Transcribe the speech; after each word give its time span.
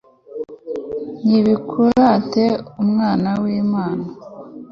nibikurate 1.27 2.45
mwana 2.89 3.29
w'imana 3.43 4.07